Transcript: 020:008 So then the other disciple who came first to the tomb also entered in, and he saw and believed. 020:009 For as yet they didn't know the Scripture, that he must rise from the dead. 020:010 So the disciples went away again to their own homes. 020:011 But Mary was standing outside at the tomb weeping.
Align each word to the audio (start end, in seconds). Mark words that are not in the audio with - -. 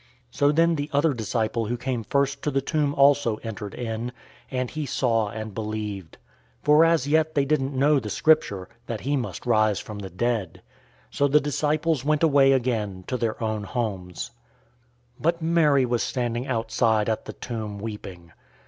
020:008 0.31 0.37
So 0.39 0.51
then 0.51 0.75
the 0.77 0.89
other 0.93 1.13
disciple 1.13 1.67
who 1.67 1.77
came 1.77 2.03
first 2.03 2.41
to 2.41 2.49
the 2.49 2.59
tomb 2.59 2.95
also 2.95 3.35
entered 3.43 3.75
in, 3.75 4.11
and 4.49 4.71
he 4.71 4.87
saw 4.87 5.29
and 5.29 5.53
believed. 5.53 6.17
020:009 6.61 6.65
For 6.65 6.83
as 6.83 7.07
yet 7.07 7.35
they 7.35 7.45
didn't 7.45 7.77
know 7.77 7.99
the 7.99 8.09
Scripture, 8.09 8.67
that 8.87 9.01
he 9.01 9.15
must 9.15 9.45
rise 9.45 9.79
from 9.79 9.99
the 9.99 10.09
dead. 10.09 10.63
020:010 11.11 11.17
So 11.17 11.27
the 11.27 11.39
disciples 11.39 12.03
went 12.03 12.23
away 12.23 12.51
again 12.53 13.03
to 13.05 13.15
their 13.15 13.37
own 13.43 13.63
homes. 13.63 14.31
020:011 15.17 15.21
But 15.21 15.41
Mary 15.43 15.85
was 15.85 16.01
standing 16.01 16.47
outside 16.47 17.07
at 17.07 17.25
the 17.25 17.33
tomb 17.33 17.77
weeping. 17.77 18.31